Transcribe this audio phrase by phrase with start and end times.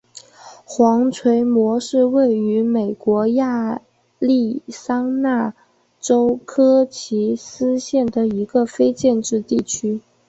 [0.65, 3.79] 黄锤磨是位于美国亚
[4.17, 5.53] 利桑那
[5.99, 10.01] 州科奇斯县的一个非建制地区。